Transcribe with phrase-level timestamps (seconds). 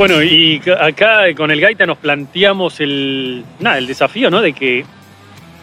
[0.00, 4.40] Bueno, y acá con el Gaita nos planteamos el, nada, el desafío, ¿no?
[4.40, 4.82] De que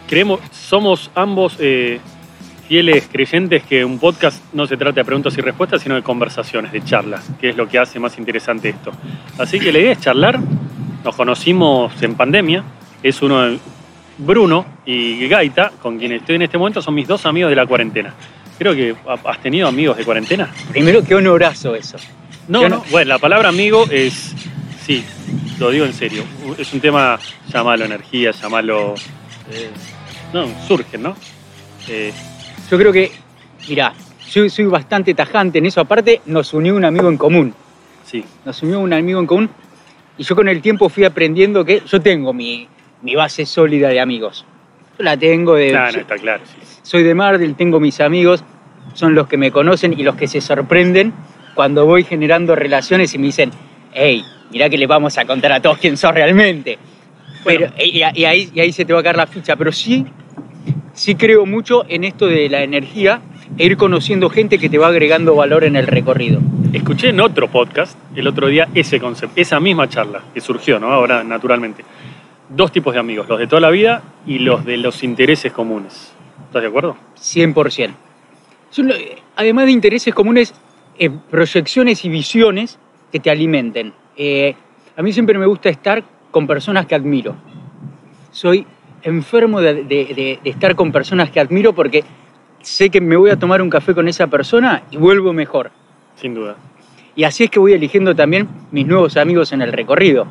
[0.06, 1.98] creemos, somos ambos eh,
[2.68, 6.70] fieles creyentes que un podcast no se trata de preguntas y respuestas, sino de conversaciones,
[6.70, 8.92] de charlas, que es lo que hace más interesante esto.
[9.38, 10.38] Así que la idea es charlar.
[11.02, 12.62] Nos conocimos en pandemia.
[13.02, 13.58] Es uno de
[14.18, 17.66] Bruno y Gaita, con quien estoy en este momento, son mis dos amigos de la
[17.66, 18.14] cuarentena.
[18.56, 18.94] Creo que
[19.24, 20.48] has tenido amigos de cuarentena.
[20.70, 21.98] Primero, qué honorazo eso.
[22.48, 24.34] No, no, bueno, la palabra amigo es,
[24.84, 25.04] sí,
[25.58, 26.24] lo digo en serio,
[26.56, 27.18] es un tema,
[27.52, 28.94] llamalo energía, llamalo,
[29.52, 29.68] eh,
[30.32, 31.14] no, surge, ¿no?
[31.88, 32.10] Eh,
[32.70, 33.12] Yo creo que,
[33.68, 33.92] mirá,
[34.30, 37.54] yo soy bastante tajante en eso, aparte nos unió un amigo en común.
[38.06, 38.24] Sí.
[38.46, 39.50] Nos unió un amigo en común
[40.16, 42.66] y yo con el tiempo fui aprendiendo que yo tengo mi,
[43.02, 44.46] mi base sólida de amigos.
[44.98, 45.68] Yo la tengo de...
[45.68, 46.78] Claro, está claro, sí.
[46.82, 48.42] Soy de Mardel, tengo mis amigos,
[48.94, 51.12] son los que me conocen y los que se sorprenden
[51.58, 53.50] cuando voy generando relaciones y me dicen,
[53.92, 56.78] hey, mirá que le vamos a contar a todos quién sos realmente.
[57.44, 59.56] Pero, y, ahí, y ahí se te va a caer la ficha.
[59.56, 60.06] Pero sí,
[60.92, 63.22] sí creo mucho en esto de la energía
[63.58, 66.40] e ir conociendo gente que te va agregando valor en el recorrido.
[66.72, 70.92] Escuché en otro podcast el otro día ese concepto, esa misma charla que surgió, ¿no?
[70.92, 71.84] Ahora, naturalmente.
[72.48, 76.12] Dos tipos de amigos, los de toda la vida y los de los intereses comunes.
[76.46, 76.96] ¿Estás de acuerdo?
[77.20, 77.94] 100%.
[79.34, 80.54] además de intereses comunes,
[80.98, 82.78] eh, proyecciones y visiones
[83.12, 83.92] que te alimenten.
[84.16, 84.54] Eh,
[84.96, 87.36] a mí siempre me gusta estar con personas que admiro.
[88.30, 88.66] Soy
[89.02, 92.04] enfermo de, estar con personas que admiro porque
[92.62, 95.70] sé que me voy a tomar un café con esa persona y vuelvo mejor.
[96.16, 96.56] Sin duda.
[97.14, 100.26] Y así es que voy eligiendo también mis nuevos amigos en el recorrido.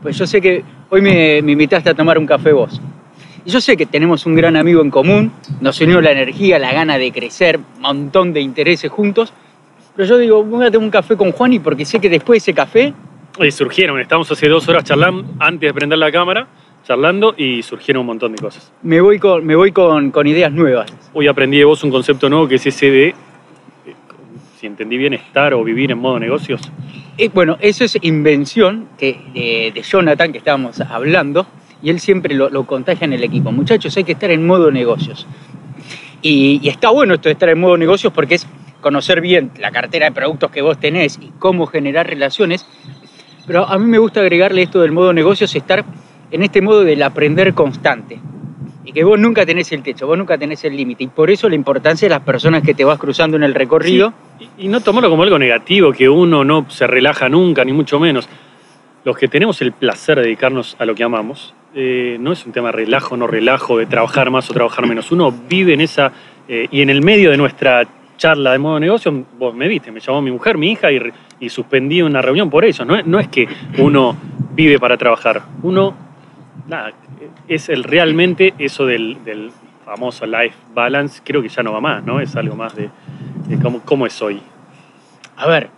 [0.00, 2.80] Pues yo sé que hoy me, me invitaste a tomar un café vos.
[3.44, 6.72] Y yo sé que tenemos un gran amigo en común, nos unió la energía, la
[6.72, 9.34] gana de crecer, montón de intereses juntos,
[9.96, 12.36] pero yo digo, voy a tomar un café con Juan y porque sé que después
[12.36, 12.92] de ese café...
[13.38, 16.46] Y surgieron, estamos hace dos horas charlando, antes de prender la cámara,
[16.84, 18.72] charlando y surgieron un montón de cosas.
[18.82, 20.92] Me voy con, me voy con, ideas nuevas.
[21.12, 23.14] Hoy aprendí de vos un concepto nuevo que es ese de, eh,
[24.58, 26.60] si entendí bien, estar o vivir en modo negocios.
[27.16, 31.46] Eh, bueno, eso es invención que, de, Jonathan que estábamos hablando
[31.82, 33.52] y él siempre lo, lo, contagia en el equipo.
[33.52, 35.26] Muchachos, hay que estar en modo negocios.
[36.22, 38.46] Y, y está bueno esto de estar en modo negocios porque es
[38.84, 42.66] conocer bien la cartera de productos que vos tenés y cómo generar relaciones,
[43.46, 45.82] pero a mí me gusta agregarle esto del modo negocios, estar
[46.30, 48.20] en este modo del aprender constante.
[48.84, 51.04] Y que vos nunca tenés el techo, vos nunca tenés el límite.
[51.04, 54.12] Y por eso la importancia de las personas que te vas cruzando en el recorrido.
[54.58, 58.28] y no tomarlo como algo negativo, que uno no se relaja nunca, ni mucho menos.
[59.02, 62.52] Los que tenemos el placer de dedicarnos a lo que amamos, eh, no es un
[62.52, 65.10] tema de relajo, no relajo, de trabajar más o trabajar menos.
[65.10, 66.12] Uno vive en esa,
[66.48, 70.00] eh, y en el medio de nuestra charla de modo negocio, vos me viste, me
[70.00, 71.00] llamó mi mujer, mi hija, y,
[71.40, 72.84] y suspendí una reunión por eso.
[72.84, 73.48] No, no es que
[73.78, 74.16] uno
[74.54, 75.94] vive para trabajar, uno,
[76.68, 76.92] nada,
[77.48, 79.52] es el realmente eso del,
[79.84, 82.18] famoso life balance, creo que ya no va más, ¿no?
[82.18, 82.88] Es algo más de,
[83.62, 84.40] cómo, cómo es hoy.
[85.36, 85.68] A ver,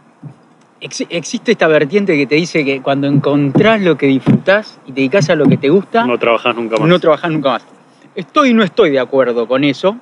[0.81, 5.29] existe esta vertiente que te dice que cuando encontrás lo que disfrutás y te dedicas
[5.29, 6.89] a lo que te gusta, no trabajás nunca más.
[6.89, 7.67] No trabajás nunca más.
[8.15, 9.97] Estoy y no estoy de acuerdo con eso,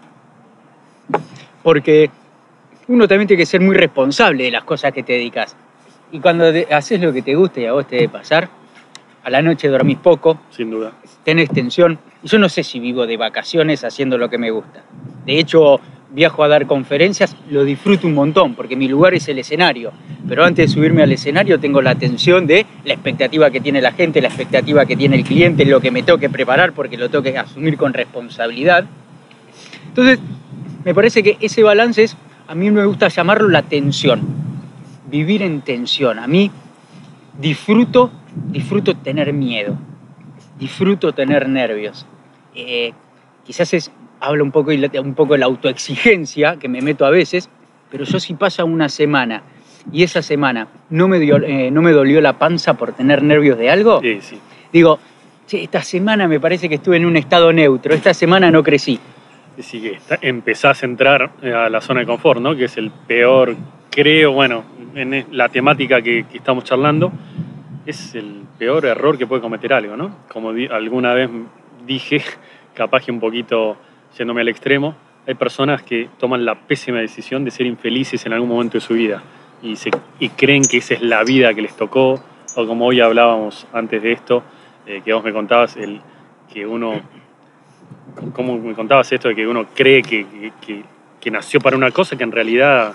[1.62, 2.10] porque
[2.88, 5.56] uno también tiene que ser muy responsable de las cosas que te dedicas.
[6.12, 8.48] Y cuando haces lo que te gusta y a vos te debe pasar,
[9.24, 10.38] a la noche dormís poco.
[10.50, 10.92] Sin duda.
[11.24, 11.98] Tenés tensión.
[12.22, 14.84] Yo no sé si vivo de vacaciones haciendo lo que me gusta.
[15.24, 15.80] De hecho,
[16.12, 19.92] viajo a dar conferencias, lo disfruto un montón, porque mi lugar es el escenario.
[20.28, 23.92] Pero antes de subirme al escenario tengo la tensión de la expectativa que tiene la
[23.92, 27.08] gente, la expectativa que tiene el cliente, lo que me tengo que preparar porque lo
[27.08, 28.84] tengo que asumir con responsabilidad.
[29.88, 30.18] Entonces,
[30.84, 32.16] me parece que ese balance es
[32.46, 34.20] a mí me gusta llamarlo la tensión,
[35.10, 36.18] vivir en tensión.
[36.18, 36.50] A mí
[37.38, 38.10] disfruto,
[38.50, 39.76] disfruto tener miedo,
[40.58, 42.06] disfruto tener nervios.
[42.54, 42.92] Eh,
[43.44, 43.90] quizás es,
[44.20, 47.48] hablo un poco, un poco de la autoexigencia que me meto a veces,
[47.90, 49.42] pero yo si pasa una semana
[49.92, 53.70] y esa semana no me, eh, no me dolió la panza por tener nervios de
[53.70, 54.00] algo,
[54.72, 54.98] digo,
[55.50, 58.98] esta semana me parece que estuve en un estado neutro, esta semana no crecí.
[59.58, 62.56] Sí, que empezás a entrar eh, a la zona de confort, ¿no?
[62.56, 63.54] Que es el peor,
[63.90, 64.64] creo, bueno,
[64.94, 67.12] en la temática que, estamos charlando,
[67.86, 70.16] es el peor error que puede cometer algo, ¿no?
[70.28, 71.30] Como alguna vez
[71.86, 72.22] dije,
[72.74, 73.76] capaz que un poquito
[74.18, 74.96] yéndome al extremo,
[75.26, 78.94] hay personas que toman la pésima decisión de ser infelices en algún momento de su
[78.94, 79.22] vida
[79.62, 82.20] y, se, y creen que esa es la vida que les tocó,
[82.56, 84.42] o como hoy hablábamos antes de esto,
[84.86, 86.00] eh, que vos me contabas, el,
[86.52, 87.00] que uno
[88.32, 90.26] como me contabas esto de que uno cree que,
[91.30, 92.92] nació para una cosa que en realidad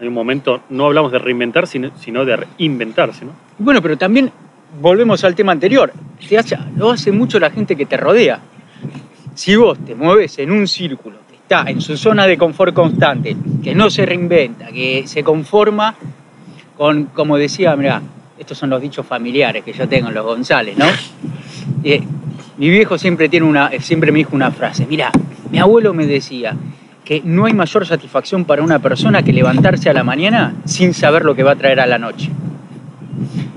[0.00, 3.30] Hay un momento, no hablamos de reinventar, sino, sino de reinventarse, ¿no?
[3.58, 4.30] Bueno, pero también
[4.80, 5.92] volvemos al tema anterior.
[6.28, 8.40] Te hace- lo hace mucho la gente que te rodea.
[9.34, 13.36] Si vos te mueves en un círculo que está en su zona de confort constante,
[13.62, 15.94] que no se reinventa, que se conforma
[16.76, 18.02] con, como decía, mira,
[18.36, 20.86] estos son los dichos familiares que yo tengo en los González, ¿no?
[21.84, 22.02] Eh,
[22.56, 22.94] mi viejo
[23.42, 25.10] una, siempre me dijo una frase, mira,
[25.50, 26.54] mi abuelo me decía
[27.04, 31.24] que no hay mayor satisfacción para una persona que levantarse a la mañana sin saber
[31.24, 32.30] lo que va a traer a la noche.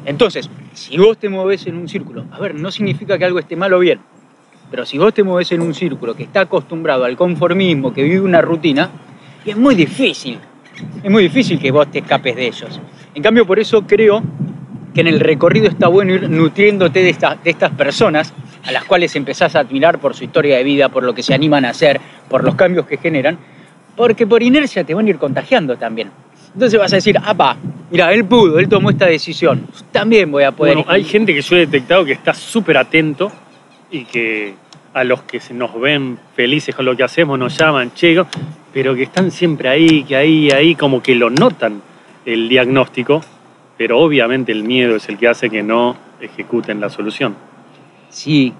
[0.06, 3.56] Entonces, si vos te mueves en un círculo, a ver, no significa que algo esté
[3.56, 4.00] mal o bien,
[4.72, 8.22] pero si vos te mueves en un círculo que está acostumbrado al conformismo, que vive
[8.22, 8.90] una rutina,
[9.46, 10.40] es muy difícil,
[11.04, 12.82] es muy difícil que vos te escapes de ellos.
[13.14, 14.22] En cambio, por eso creo
[14.94, 18.34] que en el recorrido está bueno ir nutriéndote de estas personas
[18.68, 21.34] a las cuales empezás a admirar por su historia de vida, por lo que se
[21.34, 23.38] animan a hacer, por los cambios que generan,
[23.96, 26.12] porque por inercia te van a ir contagiando también.
[26.54, 27.56] Entonces vas a decir, apa,
[27.90, 30.76] mira, él pudo, él tomó esta decisión, también voy a poder.
[30.76, 33.32] Bueno, hay gente que yo he detectado que está súper atento
[33.90, 34.54] y que
[34.94, 38.22] a los que se nos ven felices con lo que hacemos nos llaman, che,
[38.74, 41.82] pero que están siempre ahí, que ahí, ahí, como que lo notan
[42.26, 43.24] el diagnóstico,
[43.78, 47.36] pero obviamente el miedo es el que hace que no ejecuten la solución.
[48.10, 48.54] Sí,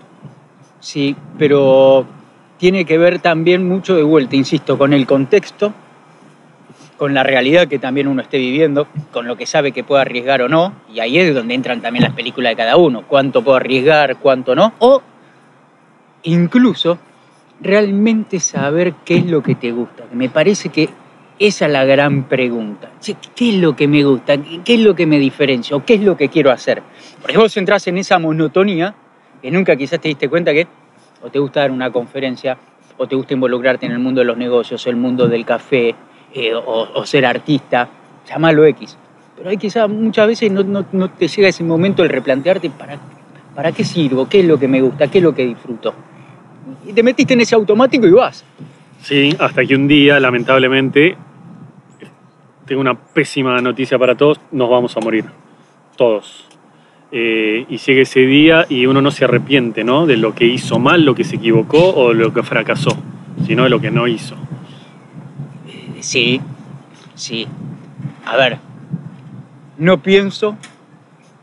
[0.80, 2.06] sí, pero
[2.58, 5.74] tiene que ver también mucho de vuelta, insisto, con el contexto,
[6.98, 10.42] con la realidad que también uno esté viviendo, con lo que sabe que puede arriesgar
[10.42, 13.58] o no, y ahí es donde entran también las películas de cada uno, cuánto puedo
[13.58, 15.02] arriesgar, cuánto no, o
[16.24, 16.98] incluso
[17.62, 20.90] realmente saber qué es lo que te gusta, me parece que
[21.40, 22.90] esa es la gran pregunta.
[23.36, 24.38] ¿Qué es lo que me gusta?
[24.38, 25.78] ¿Qué es lo que me diferencia?
[25.78, 26.82] ¿O qué es lo que quiero hacer?
[27.22, 28.96] Porque vos entras en esa monotonía
[29.42, 30.68] que nunca quizás te diste cuenta que
[31.24, 32.58] o te gusta dar una conferencia,
[32.98, 35.96] o te gusta involucrarte en el mundo de los negocios, el mundo del café,
[36.34, 37.88] eh, o, ser artista,
[38.30, 38.98] llamalo X.
[39.36, 42.98] Pero hay quizás muchas veces no, no- no te llega ese momento el replantearte para,
[43.56, 45.94] para qué sirvo, qué es lo que me gusta, qué es lo que disfruto.
[46.86, 48.44] Y te metiste en ese automático y vas.
[49.02, 51.16] Sí, hasta que un día, lamentablemente,
[52.66, 55.26] tengo una pésima noticia para todos, nos vamos a morir.
[55.96, 56.47] Todos.
[57.12, 60.06] Eh, y llega ese día y uno no se arrepiente, ¿no?
[60.06, 62.98] De lo que hizo mal, lo que se equivocó o lo que fracasó,
[63.46, 64.36] sino de lo que no hizo.
[65.68, 66.42] Eh, Sí,
[67.16, 67.48] sí.
[68.26, 68.58] A ver,
[69.78, 70.58] no pienso,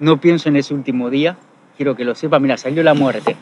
[0.01, 1.37] no pienso en ese último día.
[1.77, 2.39] Quiero que lo sepa.
[2.39, 3.37] Mira, salió la muerte.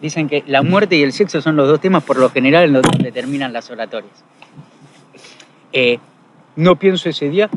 [0.00, 2.72] Dicen que la muerte y el sexo son los dos temas por lo general en
[2.74, 4.24] los que terminan las oratorias.
[5.72, 5.98] Eh,
[6.56, 7.50] no pienso ese día.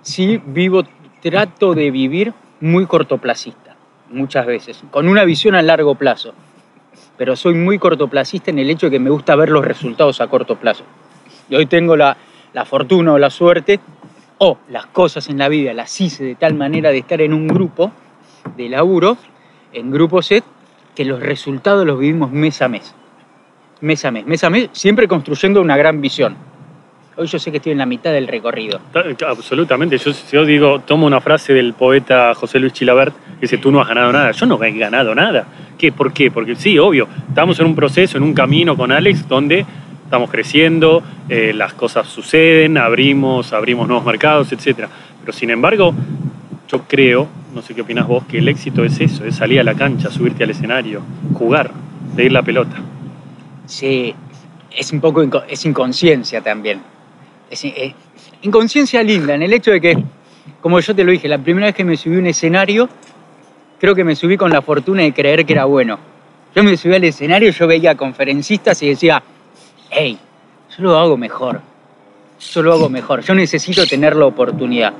[0.00, 0.84] Sí vivo,
[1.20, 2.32] trato de vivir
[2.62, 3.74] muy cortoplacista,
[4.08, 6.32] muchas veces, con una visión a largo plazo.
[7.18, 10.28] Pero soy muy cortoplacista en el hecho de que me gusta ver los resultados a
[10.28, 10.84] corto plazo.
[11.50, 12.16] Y hoy tengo la,
[12.52, 13.80] la fortuna o la suerte,
[14.38, 17.48] o las cosas en la vida las hice de tal manera de estar en un
[17.48, 17.90] grupo
[18.56, 19.16] de laburo,
[19.72, 20.44] en grupo set,
[20.94, 22.94] que los resultados los vivimos mes a mes.
[23.80, 26.36] Mes a mes, mes a mes, siempre construyendo una gran visión.
[27.16, 28.80] Hoy yo sé que estoy en la mitad del recorrido.
[28.92, 29.98] Ta- Absolutamente.
[29.98, 33.80] Yo, yo digo, tomo una frase del poeta José Luis Chilabert que dice, tú no
[33.82, 34.30] has ganado nada.
[34.30, 35.44] Yo no he ganado nada.
[35.76, 35.92] ¿Qué?
[35.92, 36.30] ¿Por qué?
[36.30, 39.66] Porque sí, obvio, estamos en un proceso, en un camino con Alex donde
[40.04, 44.86] estamos creciendo, eh, las cosas suceden, abrimos, abrimos nuevos mercados, etc.
[45.20, 45.92] Pero sin embargo,
[46.68, 49.64] yo creo, no sé qué opinas vos, que el éxito es eso, es salir a
[49.64, 51.02] la cancha, subirte al escenario,
[51.34, 51.70] jugar,
[52.16, 52.76] pedir la pelota.
[53.66, 54.14] Sí,
[54.74, 56.80] es un poco es inconsciencia también.
[57.52, 57.94] Es, eh,
[58.40, 60.02] inconsciencia linda, en el hecho de que,
[60.62, 62.88] como yo te lo dije, la primera vez que me subí a un escenario,
[63.78, 65.98] creo que me subí con la fortuna de creer que era bueno.
[66.56, 69.22] Yo me subí al escenario, yo veía conferencistas y decía,
[69.90, 70.18] hey,
[70.70, 71.60] yo lo hago mejor,
[72.40, 74.94] yo lo hago mejor, yo necesito tener la oportunidad.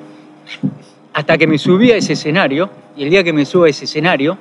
[1.15, 2.69] Hasta que me subí a ese escenario,
[2.99, 4.37] y el día que me subo a ese escenario,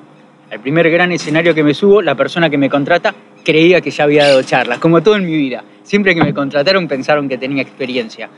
[0.52, 4.04] al primer gran escenario que me subo, la persona que me contrata creía que ya
[4.06, 5.64] había dado charlas, como todo en mi vida.
[5.84, 8.30] Siempre que me contrataron pensaron que tenía experiencia.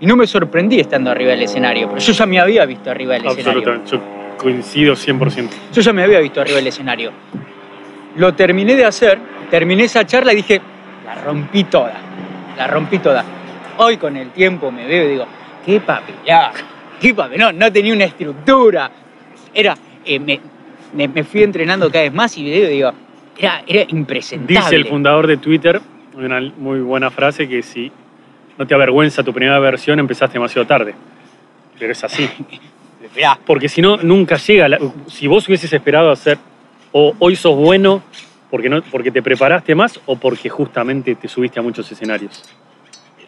[0.00, 3.14] Y no me sorprendí estando arriba del escenario, pero yo ya me había visto arriba
[3.14, 3.60] del escenario.
[3.60, 3.90] Absolutamente.
[3.90, 5.48] Yo coincido 100%.
[5.72, 7.12] Yo ya me había visto arriba del escenario.
[8.16, 9.18] Lo terminé de hacer,
[9.50, 10.60] terminé esa charla y dije,
[11.04, 11.94] la rompí toda,
[12.56, 13.24] la rompí toda.
[13.78, 15.26] Hoy con el tiempo me veo y digo,
[15.64, 16.52] qué papelá,
[17.00, 18.90] qué papel, no, no tenía una estructura.
[19.52, 20.40] Era, eh, me,
[20.94, 22.92] me- me fui entrenando cada vez más y veo y digo,
[23.38, 24.58] era, era impresentable.
[24.60, 25.80] Dice el fundador de Twitter,
[26.14, 27.90] una muy buena frase, que si
[28.58, 30.94] no te avergüenza tu primera versión, empezaste demasiado tarde.
[31.78, 32.28] Pero es así.
[33.02, 34.68] Esperá, Porque si no, nunca llega.
[34.68, 34.78] la-
[35.08, 36.38] si vos hubieses esperado hacer,
[36.92, 38.02] o hoy sos bueno
[38.50, 42.42] porque, no, porque te preparaste más o porque justamente te subiste a muchos escenarios.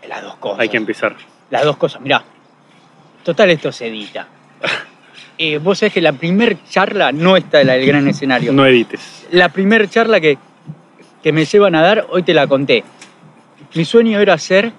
[0.08, 0.60] las dos cosas.
[0.60, 1.14] Hay que empezar.
[1.50, 2.22] Las dos cosas, mirá.
[3.22, 4.26] Total, esto se edita.
[5.38, 8.52] Eh, vos sabés que la primer charla no está la del gran escenario.
[8.52, 9.26] No edites.
[9.30, 10.36] La primer charla que,
[11.22, 12.82] que me llevan a dar, hoy te la conté.
[13.74, 14.72] Mi sueño era ser,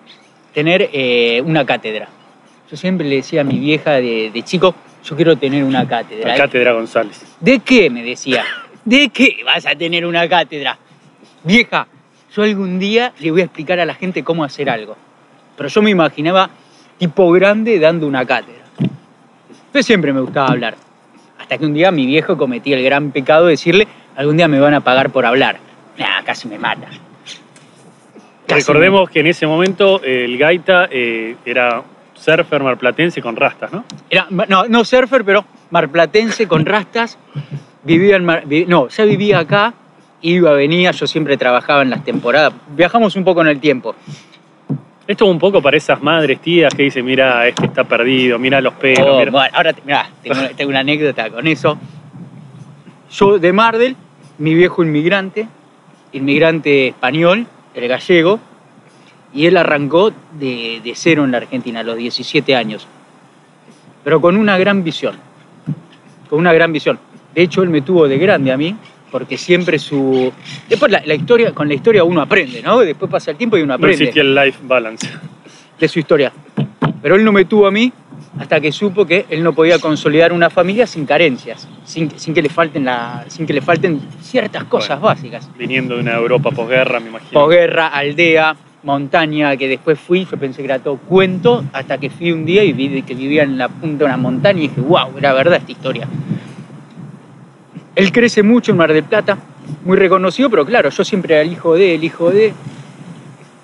[0.54, 2.10] tener eh, una cátedra.
[2.70, 6.28] Yo siempre le decía a mi vieja de, de chico, yo quiero tener una cátedra.
[6.30, 7.24] La cátedra González.
[7.40, 7.90] ¿De qué?
[7.90, 8.44] Me decía.
[8.84, 10.78] ¿De qué vas a tener una cátedra?
[11.44, 11.88] Vieja,
[12.36, 14.98] yo algún día le voy a explicar a la gente cómo hacer algo.
[15.56, 16.50] Pero yo me imaginaba
[16.98, 18.59] tipo grande dando una cátedra.
[19.74, 20.76] Yo siempre me gustaba hablar.
[21.40, 24.60] Hasta que un día mi viejo cometí el gran pecado de decirle, algún día me
[24.60, 25.58] van a pagar por hablar.
[25.98, 26.88] Nah, casi me mata.
[28.48, 31.84] Casi Recordemos que en ese momento eh, el gaita eh, era
[32.16, 33.86] surfer marplatense con rastas, ¿no?
[34.10, 37.18] Era, no, no surfer, pero marplatense con rastas.
[37.84, 39.74] Vivía en Mar- no, ya vivía acá,
[40.22, 42.54] iba, venía, yo siempre trabajaba en las temporadas.
[42.76, 43.96] Viajamos un poco en el tiempo.
[45.10, 48.76] Esto un poco para esas madres, tías que dicen, mira, este está perdido, mira los
[48.76, 49.32] pelos, Oh, mira".
[49.32, 50.08] bueno, ahora mirá,
[50.56, 51.80] tengo una anécdota con eso.
[53.10, 53.96] Yo de Mardel,
[54.38, 55.48] mi viejo inmigrante,
[56.12, 58.40] inmigrante español, el gallego,
[59.34, 62.86] y él arrancó de, de cero en la Argentina a los 17 años,
[64.04, 65.16] pero con una gran visión,
[66.30, 67.00] con una gran visión.
[67.34, 68.76] De hecho, él me tuvo de grande a mí,
[69.12, 70.32] porque siempre su...
[70.68, 72.80] Después la, la historia, con la historia uno aprende, ¿no?
[72.80, 75.08] Después pasa el tiempo y uno No aprende existía el life balance.
[75.80, 76.32] de su historia.
[77.02, 77.92] Pero él no me tuvo a mí
[78.40, 82.42] hasta que supo que él no podía consolidar una familia sin carencias, sin, sin que,
[82.42, 85.16] le falten la, sin que le falten ciertas cosas Bueno.
[85.16, 85.50] básicas.
[85.58, 87.32] Viniendo de una Europa posguerra, me imagino.
[87.32, 92.32] Posguerra, aldea, montaña, que después fui, yo pensé que era todo cuento, hasta que fui
[92.32, 95.18] un día y vi que vivía en la punta de una montaña y dije, wow,
[95.18, 96.08] era verdad esta historia.
[98.00, 99.38] Él crece mucho en Mar del Plata,
[99.84, 102.54] muy reconocido, pero claro, yo siempre era el hijo de, el hijo de,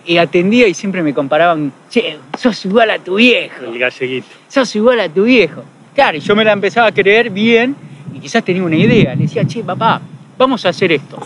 [0.05, 4.27] y atendía y siempre me comparaban, che, sos igual a tu viejo El galleguito.
[4.49, 5.63] sos igual a tu viejo.
[5.93, 7.77] Claro, y yo me la empezaba a creer bien
[8.13, 9.15] y quizás tenía una idea.
[9.15, 10.01] Le decía, che, papá,
[10.37, 11.17] vamos a hacer esto.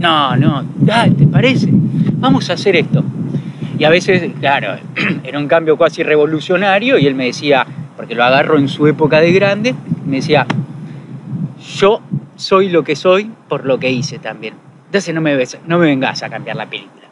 [0.00, 0.64] No, no,
[1.16, 1.68] ¿te parece?
[1.70, 3.04] Vamos a hacer esto.
[3.78, 4.80] Y a veces, claro,
[5.22, 7.64] era un cambio casi revolucionario y él me decía,
[7.96, 10.44] porque lo agarro en su época de grande, me decía,
[11.78, 12.00] yo
[12.36, 14.54] soy lo que soy por lo que hice también.
[14.86, 17.04] Entonces no me, ves- no me vengas a cambiar la película.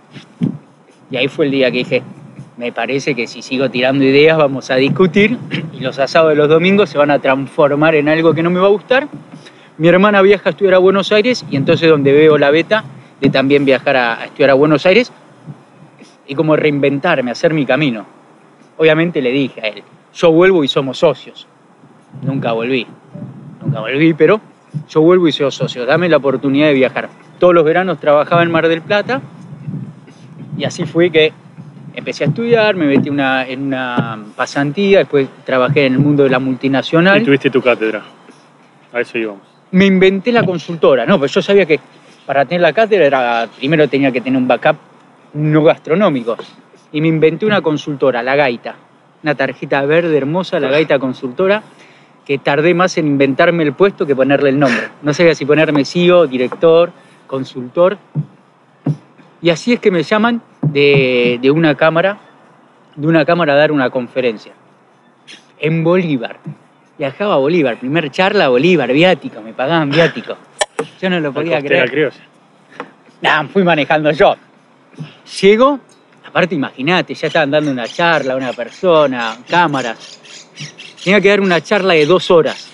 [1.11, 2.03] Y ahí fue el día que dije,
[2.57, 5.37] me parece que si sigo tirando ideas vamos a discutir
[5.73, 8.61] y los asados de los domingos se van a transformar en algo que no me
[8.61, 9.09] va a gustar.
[9.77, 12.85] Mi hermana viaja a estudiar a Buenos Aires y entonces donde veo la beta
[13.21, 15.11] de también viajar a, a estudiar a Buenos Aires
[16.27, 18.07] y como reinventarme, hacer mi camino.
[18.77, 19.83] Obviamente le dije a él,
[20.15, 21.47] yo vuelvo y somos socios.
[22.23, 22.87] Nunca volví,
[23.65, 24.41] nunca volví, pero
[24.89, 25.87] yo vuelvo y soy socio.
[25.87, 27.09] Dame la oportunidad de viajar.
[27.39, 29.21] Todos los veranos trabajaba en Mar del Plata
[30.57, 31.33] y así fue que
[31.95, 36.31] empecé a estudiar, me metí una- en una pasantía, después trabajé en el mundo de
[36.31, 37.23] la multinacional.
[37.23, 38.03] Y tuviste tu cátedra.
[38.93, 39.43] A eso íbamos.
[39.73, 41.19] Me inventé la consultora, ¿no?
[41.19, 41.81] Pues yo sabía que
[42.27, 44.77] para tener la cátedra era, primero tenía que tener un backup
[45.35, 46.37] no gastronómico.
[46.93, 48.77] Y me inventé una consultora, la Gaita.
[49.25, 51.63] Una tarjeta verde hermosa, la Gaita Consultora,
[52.25, 54.89] que tardé más en inventarme el puesto que ponerle el nombre.
[55.03, 56.93] No sabía si ponerme CEO, director,
[57.27, 57.99] consultor.
[59.43, 62.19] Y así es que me llaman de, de una cámara,
[62.97, 64.53] de una cámara a dar una conferencia.
[65.59, 66.39] En Bolívar.
[66.97, 70.37] Viajaba a Bolívar, primer charla a Bolívar, viático, me pagaban viático.
[71.01, 71.91] Yo no lo podía creer.
[71.91, 72.17] criolla.
[73.21, 74.37] Nah, fui manejando yo.
[75.41, 75.81] Llego,
[76.27, 80.21] aparte imagínate, ya estaban dando una charla, una persona, cámaras.
[81.05, 82.71] Tenía que dar una charla de dos horas.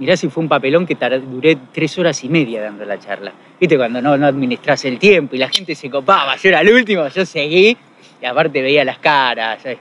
[0.00, 3.32] Mirá si fue un papelón que tar- duré tres horas y media dando la charla.
[3.60, 6.72] Viste, cuando no, no administras el tiempo y la gente se copaba, yo era el
[6.72, 7.76] último, yo seguí
[8.20, 9.78] y aparte veía las caras, eh,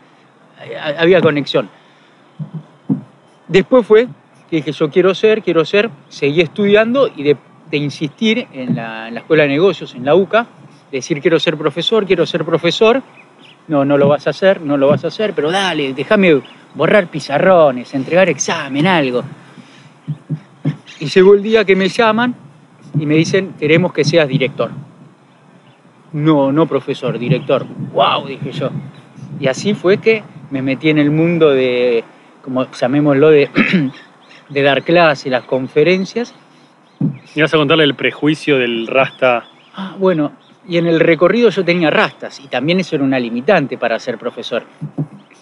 [0.97, 1.69] había conexión.
[3.47, 4.07] Después fue
[4.49, 7.37] que dije, yo quiero ser, quiero ser, seguí estudiando y de,
[7.69, 10.47] de insistir en la, en la Escuela de Negocios, en la UCA,
[10.91, 13.01] decir quiero ser profesor, quiero ser profesor,
[13.67, 16.41] no, no lo vas a hacer, no lo vas a hacer, pero dale, déjame
[16.73, 19.23] borrar pizarrones, entregar examen, algo.
[20.99, 22.35] Y llegó el día que me llaman
[22.97, 24.71] y me dicen, queremos que seas director.
[26.13, 27.65] No, no profesor, director.
[27.93, 28.27] ¡Wow!
[28.27, 28.69] Dije yo.
[29.39, 32.03] Y así fue que me metí en el mundo de,
[32.41, 33.49] como llamémoslo, de,
[34.49, 36.33] de dar clases, las conferencias.
[37.35, 39.43] Y vas a contarle el prejuicio del rasta.
[39.75, 40.31] Ah, bueno,
[40.67, 44.17] y en el recorrido yo tenía rastas y también eso era una limitante para ser
[44.17, 44.63] profesor.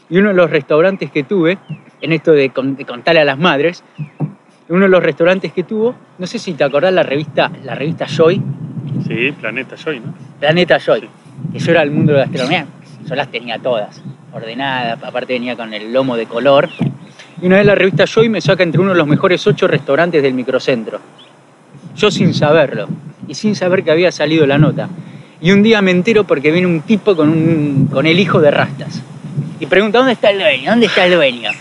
[0.09, 1.57] Y uno de los restaurantes que tuve,
[2.01, 3.83] en esto de, con- de contarle a las madres,
[4.69, 8.05] uno de los restaurantes que tuvo, no sé si te acordás la revista, la revista
[8.07, 8.41] Joy,
[9.07, 10.13] Sí, Planeta Joy, ¿no?
[10.39, 11.07] Planeta Joy, Sí.
[11.53, 12.65] que yo era el mundo de la gastronomía,
[13.07, 14.01] yo las tenía todas.
[14.33, 16.67] ordenada, aparte venía con el lomo de color.
[17.41, 20.21] Y una vez la revista Joy me saca entre uno de los mejores ocho restaurantes
[20.21, 20.99] del microcentro.
[21.95, 22.87] Yo sin saberlo
[23.29, 24.89] y sin saber que había salido la nota.
[25.41, 28.51] Y un día me entero porque viene un tipo con, un, con el hijo de
[28.51, 29.01] Rastas.
[29.59, 30.71] Y pregunta, ¿dónde está el dueño?
[30.71, 31.51] ¿Dónde está el dueño?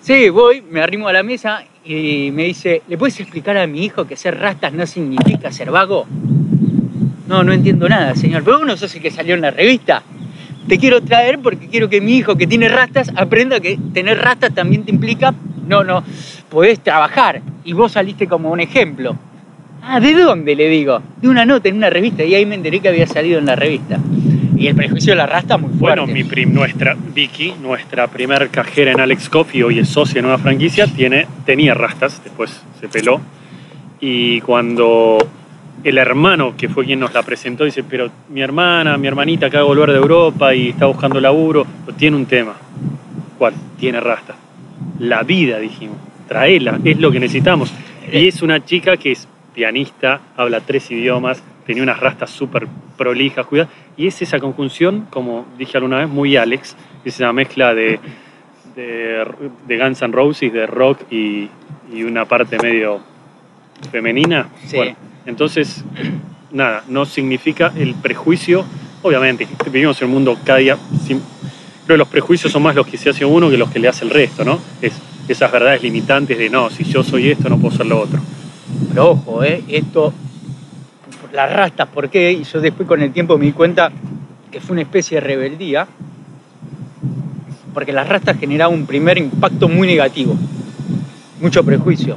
[0.00, 3.84] Sí, voy, me arrimo a la mesa y me dice, ¿le puedes explicar a mi
[3.84, 6.06] hijo que ser Rastas no significa ser vago?
[7.30, 8.42] No, no entiendo nada, señor.
[8.42, 10.02] Pero uno sos el que salió en la revista.
[10.66, 14.52] Te quiero traer porque quiero que mi hijo que tiene rastas aprenda que tener rastas
[14.52, 15.32] también te implica,
[15.66, 16.02] no, no,
[16.48, 17.40] podés trabajar.
[17.64, 19.16] Y vos saliste como un ejemplo.
[19.82, 20.54] Ah, ¿de dónde?
[20.54, 21.00] Le digo.
[21.20, 22.24] De una nota en una revista.
[22.24, 23.98] Y ahí me enteré que había salido en la revista.
[24.56, 26.00] Y el prejuicio de la rasta muy fuerte.
[26.00, 30.22] Bueno, mi prim- nuestra Vicky, nuestra primer cajera en Alex Coffee, hoy es socia de
[30.22, 33.20] nueva franquicia, tiene, tenía rastas, después se peló.
[34.00, 35.16] Y cuando
[35.82, 39.62] el hermano, que fue quien nos la presentó, dice, pero mi hermana, mi hermanita acaba
[39.62, 42.52] de volver de Europa y está buscando laburo, pero tiene un tema.
[43.38, 43.54] ¿Cuál?
[43.78, 44.36] Tiene rastas.
[44.98, 45.96] La vida, dijimos.
[46.28, 47.72] Traela, es lo que necesitamos.
[48.12, 52.66] Y es una chica que es pianista, habla tres idiomas, tenía unas rastas súper
[52.96, 53.72] prolijas, cuidadas.
[53.96, 56.76] Y es esa conjunción, como dije alguna vez, muy Alex.
[57.04, 57.98] Es esa mezcla de,
[58.76, 59.26] de,
[59.66, 61.48] de Guns N' Roses, de rock y,
[61.92, 63.00] y una parte medio
[63.90, 64.48] femenina.
[64.66, 64.76] Sí.
[64.76, 65.84] Bueno, entonces,
[66.50, 68.64] nada, no significa el prejuicio.
[69.02, 70.76] Obviamente, vivimos en un mundo cada día.
[71.06, 71.22] sin-
[71.86, 73.88] creo que los prejuicios son más los que se hace uno que los que le
[73.88, 74.60] hace el resto, ¿no?
[74.80, 74.92] Es
[75.28, 78.20] esas verdades limitantes de no, si yo soy esto, no puedo ser lo otro.
[78.90, 79.62] Pero ojo, ¿eh?
[79.68, 80.12] esto,
[81.32, 82.32] las rastas, ¿por qué?
[82.32, 83.90] Y yo después con el tiempo me di cuenta
[84.50, 85.86] que fue una especie de rebeldía,
[87.72, 90.36] porque las rastas generaban un primer impacto muy negativo,
[91.40, 92.16] mucho prejuicio.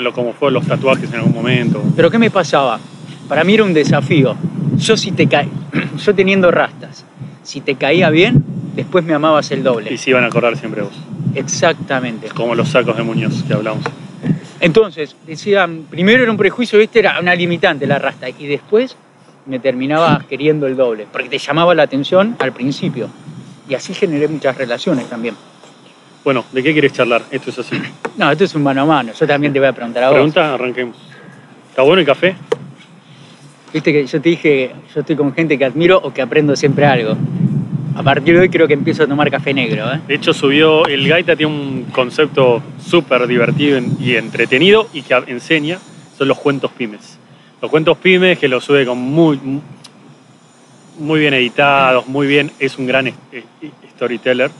[0.00, 1.82] Lo- como fueron los tatuajes en algún momento.
[1.94, 2.80] Pero ¿qué me pasaba?
[3.28, 4.34] Para mí era un desafío.
[4.78, 5.44] Yo si te ca...
[6.04, 7.04] yo teniendo rastas,
[7.42, 8.42] si te caía bien,
[8.74, 9.98] después me amabas el Y doble.
[9.98, 10.92] se iban a acordar siempre vos.
[11.34, 12.28] Exactamente.
[12.28, 13.84] Como los sacos de Muñoz que hablamos.
[14.60, 18.96] Entonces, decían, primero era un prejuicio, este era una limitante la rasta, y después
[19.46, 23.08] me terminaba queriendo el doble, porque te llamaba la atención al principio.
[23.68, 25.36] Y así generé muchas relaciones también.
[26.24, 27.22] Bueno, ¿de qué quieres charlar?
[27.30, 27.80] Esto es así.
[28.16, 30.14] No, esto es un mano a mano, yo también te voy a preguntar a vos.
[30.14, 30.96] Pregunta, arranquemos.
[31.70, 32.34] ¿Está bueno el café?
[33.72, 36.86] Viste que yo te dije, yo estoy con gente que admiro o que aprendo siempre
[36.86, 37.16] algo.
[37.98, 40.00] A partir de hoy creo que empiezo a tomar café negro, ¿eh?
[40.06, 45.80] De hecho, subió, el Gaita tiene un concepto súper divertido y entretenido y que enseña,
[46.16, 47.18] son los cuentos pymes.
[47.60, 49.40] Los cuentos pymes que los sube con muy,
[51.00, 53.14] muy bien editados, muy bien, es un gran eh,
[53.96, 54.52] storyteller.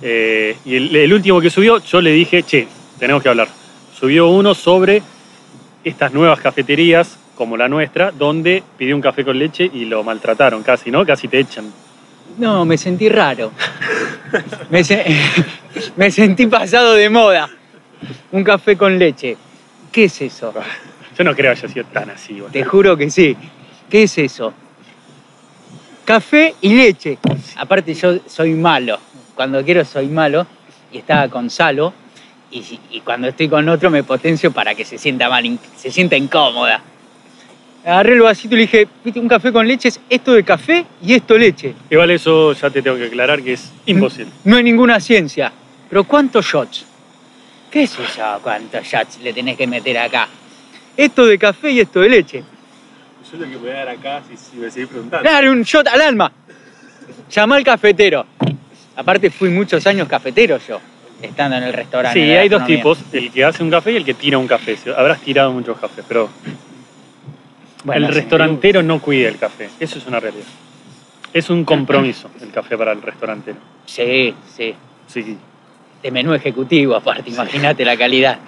[0.00, 2.66] Eh, y el, el último que subió, yo le dije, che,
[2.98, 3.48] tenemos que hablar.
[3.94, 5.02] Subió uno sobre
[5.84, 10.62] estas nuevas cafeterías como la nuestra, donde pidió un café con leche y lo maltrataron
[10.62, 11.04] casi, ¿no?
[11.04, 11.70] Casi te echan.
[12.38, 13.52] No, me sentí raro.
[14.70, 15.04] Me, se-
[15.96, 17.48] me sentí pasado de moda.
[18.32, 19.36] Un café con leche.
[19.90, 20.52] ¿Qué es eso?
[21.16, 22.34] Yo no creo que haya sido tan así.
[22.34, 22.50] boludo.
[22.52, 23.36] Te juro que sí.
[23.88, 24.52] ¿Qué es eso?
[26.04, 27.18] Café y leche.
[27.56, 28.98] Aparte yo soy malo.
[29.34, 30.46] Cuando quiero soy malo.
[30.92, 31.92] Y estaba con Salo.
[32.50, 36.16] Y, y cuando estoy con otro me potencio para que se sienta mal, se sienta
[36.16, 36.80] incómoda.
[37.86, 40.84] Agarré el vasito y le dije, viste, un café con leche es esto de café
[41.00, 41.72] y esto leche.
[41.88, 44.32] Igual eso ya te tengo que aclarar que es imposible.
[44.42, 45.52] No hay ninguna ciencia.
[45.88, 46.84] Pero ¿cuántos shots?
[47.70, 50.26] ¿Qué sé yo cuántos shots le tenés que meter acá?
[50.96, 52.42] Esto de café y esto de leche.
[53.30, 55.30] Yo lo que voy a dar acá si, si me seguís preguntando.
[55.30, 56.32] Dale un shot al alma.
[57.30, 58.26] Llama al cafetero.
[58.96, 60.80] Aparte fui muchos años cafetero yo,
[61.22, 62.18] estando en el restaurante.
[62.18, 64.76] Sí, hay dos tipos, el que hace un café y el que tira un café.
[64.96, 66.28] Habrás tirado muchos cafés, pero
[67.86, 69.70] Bueno, el restaurantero no cuida el café.
[69.78, 70.44] Eso es una realidad.
[71.32, 73.58] Es un compromiso el café para el restaurantero.
[73.84, 74.74] Sí, sí.
[75.06, 75.38] Sí,
[76.02, 78.40] De menú ejecutivo, aparte, imagínate la calidad.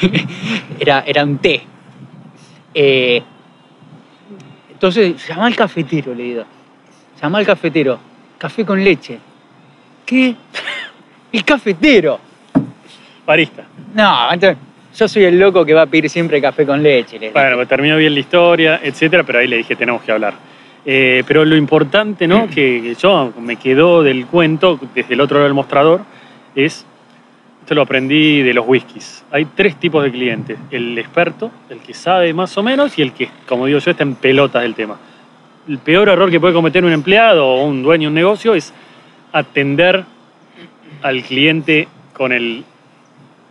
[0.78, 1.60] era, era un té.
[2.72, 3.20] Eh,
[4.70, 6.44] entonces, llama al cafetero, le digo.
[7.20, 7.98] Llama al cafetero.
[8.38, 9.18] Café con leche.
[10.06, 10.36] ¿Qué?
[11.32, 12.20] El cafetero.
[13.26, 13.64] barista.
[13.92, 14.56] No, entonces,
[14.96, 17.18] yo soy el loco que va a pedir siempre café con leche.
[17.18, 17.38] le digo.
[17.38, 20.34] Bueno, pues terminó bien la historia, etcétera, pero ahí le dije, tenemos que hablar.
[20.84, 22.46] Eh, pero lo importante, ¿no?
[22.54, 26.00] Que, que yo me quedó del cuento, desde el otro lado del mostrador,
[26.54, 26.86] es,
[27.60, 29.24] esto lo aprendí de los whiskies.
[29.30, 30.58] Hay tres tipos de clientes.
[30.70, 34.02] El experto, el que sabe más o menos, y el que, como digo yo, está
[34.02, 34.96] en pelotas del tema.
[35.68, 38.72] El peor error que puede cometer un empleado o un dueño de un negocio es
[39.32, 40.04] atender
[41.02, 42.64] al cliente con el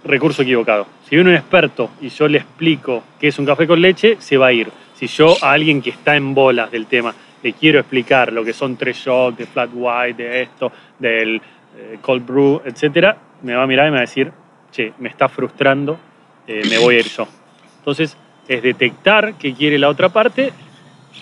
[0.03, 0.87] recurso equivocado.
[1.07, 4.37] Si viene un experto y yo le explico qué es un café con leche, se
[4.37, 4.69] va a ir.
[4.95, 8.53] Si yo a alguien que está en bolas del tema le quiero explicar lo que
[8.53, 11.35] son tres shots, de flat white, de esto, del
[11.77, 14.31] eh, cold brew, etcétera, me va a mirar y me va a decir,
[14.71, 15.99] che, me está frustrando,
[16.47, 17.27] eh, me voy a ir yo.
[17.79, 20.51] Entonces, es detectar qué quiere la otra parte,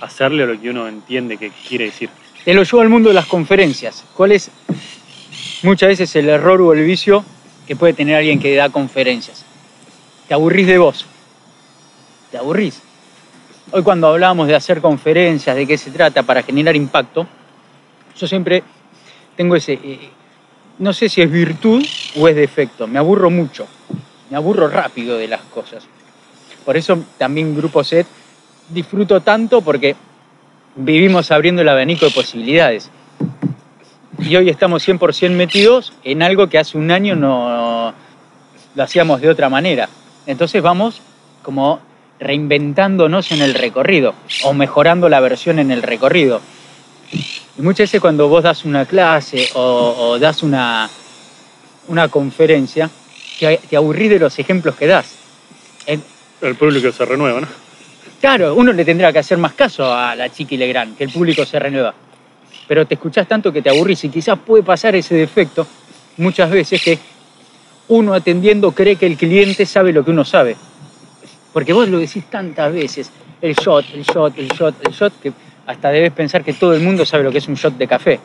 [0.02, 2.10] hacerle lo que uno entiende que quiere decir.
[2.44, 4.06] Te lo llevo al mundo de las conferencias.
[4.14, 4.52] ¿Cuál es
[5.64, 7.26] muchas veces el error o el vicio
[7.68, 9.46] que puede tener alguien que da conferencias?
[10.28, 11.06] Te aburrís de vos.
[12.32, 12.82] Te aburrís.
[13.72, 17.28] Hoy cuando hablábamos de hacer conferencias, de qué se trata para generar impacto,
[18.18, 18.64] yo siempre
[19.36, 20.10] tengo ese, eh,
[20.80, 23.68] no sé si es virtud o es defecto, me aburro mucho,
[24.30, 25.88] me aburro rápido de las cosas.
[26.64, 28.08] Por eso también Grupo SET
[28.70, 29.96] disfruto tanto porque
[30.76, 32.90] vivimos abriendo el abanico de posibilidades.
[34.20, 37.94] Y hoy estamos 100% metidos en algo que hace un año no
[38.76, 39.90] lo hacíamos de otra manera.
[40.26, 41.02] Entonces vamos
[41.42, 41.80] como
[42.20, 46.42] reinventándonos en el recorrido o mejorando la versión en el recorrido.
[47.58, 50.90] Y muchas veces cuando vos das una clase o, das una,
[51.88, 52.90] una conferencia,
[53.40, 55.16] te, te aburrís de los ejemplos que das.
[56.42, 57.48] El público se renueva, ¿no?
[58.20, 61.46] Claro, uno le tendrá que hacer más caso a la Chiqui Legrand, que el público
[61.46, 61.94] se renueva.
[62.68, 65.68] Pero te escuchás tanto que te aburrís y quizás puede pasar ese defecto
[66.18, 66.98] muchas veces que
[67.88, 70.56] uno atendiendo cree que el cliente sabe lo que uno sabe.
[71.54, 75.32] Porque vos lo decís tantas veces, el shot, el shot, el shot, el shot, que
[75.68, 78.20] hasta debes pensar que todo el mundo sabe lo que es un shot de café.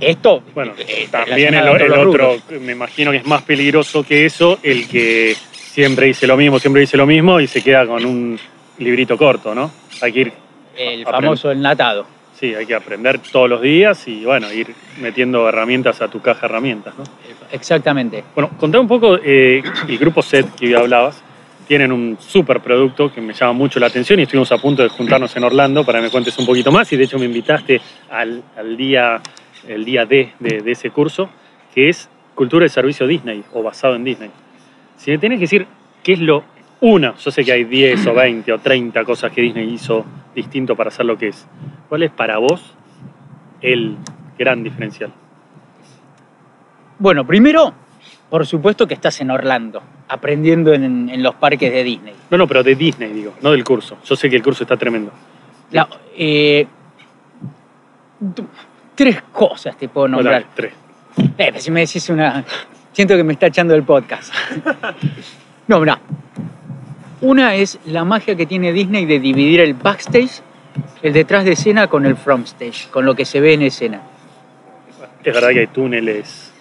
[0.00, 4.58] Esto, bueno, eh, también el, el otro, me imagino que es más peligroso que eso,
[4.62, 8.38] el que siempre dice lo mismo, siempre dice lo mismo y se queda con un
[8.78, 9.70] librito corto, ¿no?
[10.02, 10.32] Hay que ir.
[10.76, 12.06] El famoso enlatado.
[12.44, 16.42] Sí, hay que aprender todos los días y bueno, ir metiendo herramientas a tu caja
[16.42, 17.04] de herramientas, ¿no?
[17.50, 18.22] Exactamente.
[18.34, 21.22] Bueno, contá un poco eh, el grupo SET que hablabas.
[21.66, 24.90] Tienen un super producto que me llama mucho la atención y estuvimos a punto de
[24.90, 27.80] juntarnos en Orlando para que me cuentes un poquito más y de hecho me invitaste
[28.10, 28.42] al,
[28.76, 29.22] día,
[29.66, 31.30] el día D de, de ese curso,
[31.74, 34.30] que es Cultura de Servicio Disney o basado en Disney.
[34.98, 35.66] Si me tenés que decir
[36.02, 36.44] qué es lo
[36.84, 40.76] una, yo sé que hay 10 o 20 o 30 cosas que Disney hizo distinto
[40.76, 41.46] para hacer lo que es.
[41.88, 42.74] ¿Cuál es para vos
[43.60, 43.96] el
[44.38, 45.12] gran diferencial?
[46.98, 47.72] Bueno, primero,
[48.28, 52.14] por supuesto que estás en Orlando, aprendiendo en, los parques de Disney.
[52.30, 53.98] No, no, pero de Disney, digo, no del curso.
[54.04, 55.10] Yo sé que el curso está tremendo.
[56.16, 56.66] Eh,
[58.94, 60.44] tres cosas te puedo nombrar.
[60.54, 60.72] tres.
[61.38, 62.44] Eh, si me decís una,
[62.94, 64.32] Siento que me está echando el podcast.
[65.66, 65.98] No, mira.
[67.24, 70.42] Una es la magia que tiene Disney de dividir el backstage,
[71.00, 74.02] el detrás de escena, con el frontstage, con lo que se ve en escena.
[75.24, 76.52] Es verdad que hay túneles.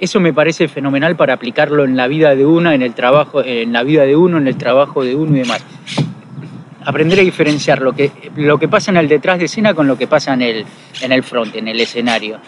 [0.00, 3.70] Eso me parece fenomenal para aplicarlo en la vida de uno, en el trabajo, en
[3.74, 5.62] la vida de uno, en el trabajo de uno y demás.
[6.86, 9.98] Aprender a diferenciar lo que, lo que pasa en el detrás de escena con lo
[9.98, 10.64] que pasa en el,
[11.02, 12.40] en el front, en el escenario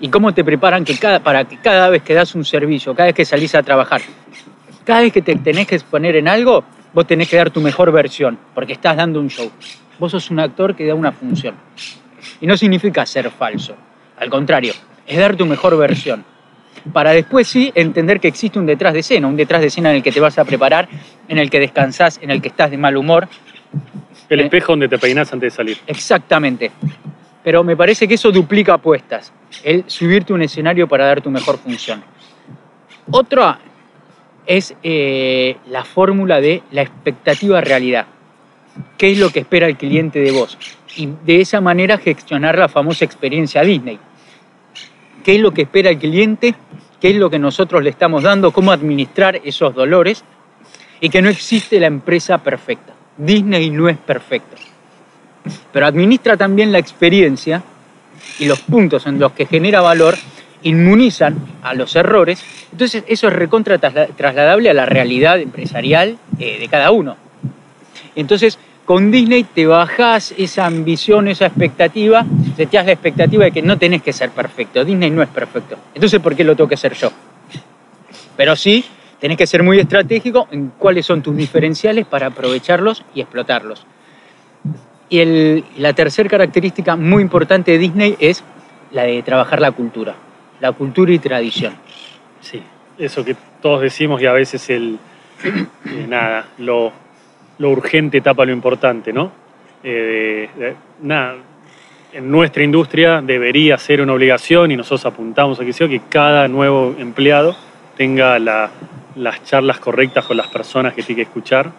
[0.00, 3.06] y cómo te preparan que cada, para que cada vez que das un servicio, cada
[3.06, 4.00] vez que salís a trabajar,
[4.84, 7.90] cada vez que te tenés que exponer en algo, vos tenés que dar tu mejor
[7.92, 9.50] versión, porque estás dando un show.
[9.98, 11.54] Vos sos un actor que da una función.
[12.40, 13.74] Y no significa ser falso,
[14.18, 14.72] al contrario,
[15.06, 16.24] es dar tu mejor versión.
[16.92, 19.96] Para después sí entender que existe un detrás de escena, un detrás de escena en
[19.96, 20.88] el que te vas a preparar,
[21.28, 23.28] en el que descansás, en el que estás de mal humor.
[24.28, 25.78] El eh, espejo donde te peinás antes de salir.
[25.86, 26.70] Exactamente
[27.44, 29.30] pero me parece que eso duplica apuestas,
[29.62, 32.02] el subirte a un escenario para dar tu mejor función.
[33.10, 33.58] Otra
[34.46, 38.06] es eh, la fórmula de la expectativa realidad.
[38.98, 40.58] ¿Qué es lo que espera el cliente de vos?
[40.96, 43.98] Y de esa manera gestionar la famosa experiencia Disney.
[45.24, 46.54] ¿Qué es lo que espera el cliente?
[47.00, 48.52] ¿Qué es lo que nosotros le estamos dando?
[48.52, 50.24] ¿Cómo administrar esos dolores?
[51.00, 52.94] Y que no existe la empresa perfecta.
[53.16, 54.56] Disney no es perfecto
[55.72, 57.62] pero administra también la experiencia
[58.38, 60.16] y los puntos en los que genera valor
[60.64, 62.44] inmunizan a los errores.
[62.72, 67.16] Entonces eso es recontra trasladable a la realidad empresarial eh, de cada uno.
[68.16, 73.62] Entonces con Disney te bajás esa ambición, esa expectativa, te das la expectativa de que
[73.62, 74.84] no tenés que ser perfecto.
[74.84, 75.76] Disney no es perfecto.
[75.94, 77.10] Entonces, ¿por qué lo tengo que ser yo?
[78.36, 78.84] Pero sí,
[79.18, 83.86] tenés que ser muy estratégico en cuáles son tus diferenciales para aprovecharlos y explotarlos.
[85.08, 88.44] Y la tercera característica muy importante de Disney es
[88.90, 90.14] la de trabajar la cultura,
[90.64, 91.74] la cultura y tradición.
[92.40, 92.62] Sí,
[92.96, 94.98] eso que todos decimos y a veces el,
[95.44, 96.90] eh, nada, lo,
[97.60, 99.30] urgente tapa lo importante, ¿no?
[99.82, 100.48] Eh,
[101.02, 101.36] nada,
[102.14, 106.48] en nuestra industria debería ser una obligación y nosotros apuntamos a que sea que cada
[106.48, 107.54] nuevo empleado
[107.96, 111.70] tenga las charlas correctas con las personas que tiene que escuchar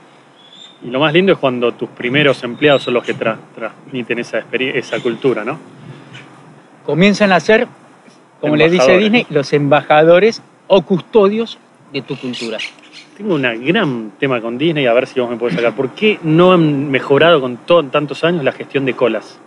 [0.85, 4.43] Y lo más lindo es cuando tus primeros empleados son los que tra- transmiten esa,
[4.51, 5.57] esa cultura, ¿no?
[6.85, 7.67] Comienzan a ser,
[8.45, 11.57] como les dice Disney, los embajadores o custodios
[11.93, 12.57] de tu cultura.
[13.17, 15.73] Tengo un gran tema con Disney, a ver si vos me podés sacar.
[15.73, 19.39] ¿Por qué no han mejorado con to- tantos años la gestión de colas?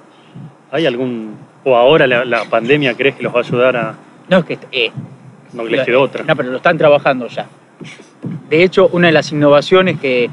[0.70, 1.36] ¿Hay algún...
[1.64, 3.94] o ahora la, la pandemia crees que los va a ayudar a...
[4.28, 4.90] No es que eh,
[5.52, 6.24] no les quedó otra?
[6.24, 7.46] No, pero lo están trabajando ya.
[8.48, 10.30] De hecho, una de las innovaciones que,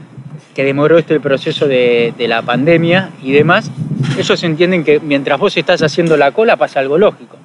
[0.54, 3.70] que demoró este proceso de, de la pandemia y demás,
[4.18, 7.38] ellos entienden que mientras vos estás haciendo la cola pasa algo lógico.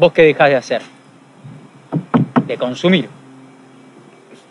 [0.00, 0.82] ¿Vos qué dejás de hacer?
[2.46, 3.06] De consumir.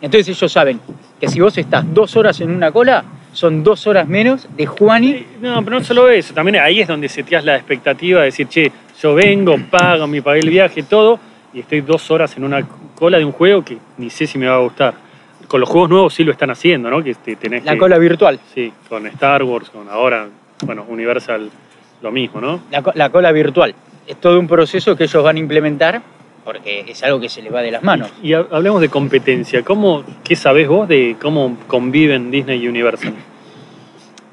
[0.00, 0.80] Entonces ellos saben
[1.20, 5.26] que si vos estás dos horas en una cola, son dos horas menos de Juani.
[5.42, 8.70] No, pero no solo eso, también ahí es donde seteas la expectativa de decir, che,
[9.02, 11.18] yo vengo, pago, me pagué el viaje, todo,
[11.52, 14.46] y estoy dos horas en una cola de un juego que ni sé si me
[14.46, 14.94] va a gustar.
[15.48, 17.02] Con los juegos nuevos sí lo están haciendo, ¿no?
[17.02, 18.38] Que te- tenés La que- cola virtual.
[18.54, 20.28] Sí, con Star Wars, con ahora,
[20.64, 21.50] bueno, Universal,
[22.02, 22.60] lo mismo, ¿no?
[22.94, 23.74] La cola virtual.
[24.06, 26.02] Es todo un proceso que ellos van a implementar
[26.44, 28.10] porque es algo que se les va de las manos.
[28.22, 29.62] Y ha- hablemos de competencia.
[29.62, 33.14] ¿Cómo, ¿Qué sabés vos de cómo conviven Disney y Universal?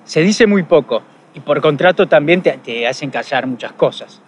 [0.06, 1.04] Se dice muy poco
[1.34, 4.22] y por contrato también te, te hacen callar muchas cosas.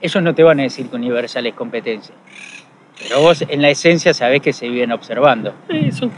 [0.00, 2.14] Ellos no te van a decir que Universal es competencia,
[3.02, 5.52] pero vos en la esencia sabés que se viven observando.
[5.68, 6.08] Eh, Eso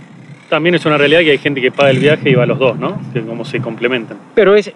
[0.49, 2.59] también es una realidad que hay gente que paga el viaje y va a los
[2.59, 3.01] dos, ¿no?
[3.27, 4.19] Cómo se complementan.
[4.35, 4.73] Pero es,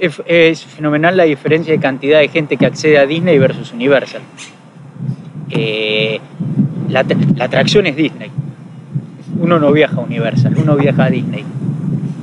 [0.65, 4.23] fenomenal la diferencia de cantidad de gente que accede a Disney versus Universal.
[5.51, 6.21] Eh,
[6.89, 7.05] la,
[7.37, 8.31] la atracción es Disney.
[9.39, 11.45] Uno no viaja a Universal, uno viaja a Disney.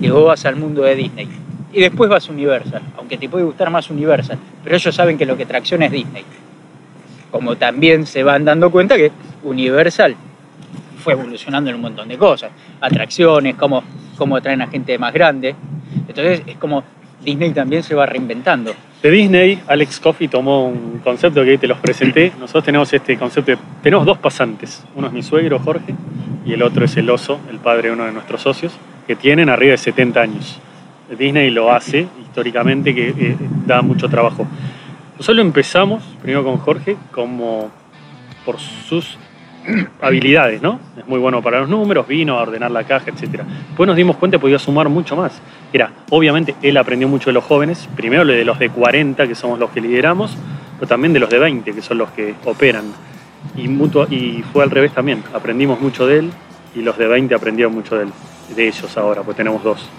[0.02, 1.28] Y vos vas al mundo de Disney.
[1.74, 4.38] Y después vas a Universal, aunque te puede gustar más Universal.
[4.64, 6.24] Pero ellos saben que lo que atracción es Disney.
[7.32, 9.12] Como también se van dando cuenta que
[9.44, 10.16] Universal
[10.98, 12.52] fue evolucionando en un montón de cosas.
[12.82, 13.84] Atracciones, cómo,
[14.18, 15.56] cómo atraen a gente más grande.
[16.08, 16.84] Entonces es como
[17.24, 18.74] Disney también se va reinventando.
[19.02, 22.32] De Disney, Alex Coffey tomó un concepto que te los presenté.
[22.40, 24.84] Nosotros tenemos este concepto de, tenemos dos pasantes.
[24.96, 25.94] Uno es mi suegro, Jorge,
[26.46, 28.74] y el otro es el oso, el padre de uno de nuestros socios,
[29.06, 30.60] que tienen arriba de 70 años.
[31.18, 34.48] Disney lo hace históricamente, que eh, da mucho trabajo.
[35.14, 37.72] Nosotros lo empezamos, primero con Jorge, como
[38.46, 39.18] por sus
[40.02, 40.80] habilidades, ¿no?
[40.98, 43.42] Es muy bueno para los números, vino a ordenar la caja, etc.
[43.68, 45.42] Después nos dimos cuenta que podía sumar mucho más.
[45.74, 49.60] Era, obviamente, él aprendió mucho de los jóvenes, primero de los de 40, que somos
[49.60, 50.38] los que lideramos,
[50.80, 52.86] pero también de los de 20, que son los que operan.
[53.56, 56.32] Y, mutuo, y fue al revés también, aprendimos mucho de él
[56.76, 59.90] y los de 20 aprendieron mucho de ellos ahora, pues tenemos dos.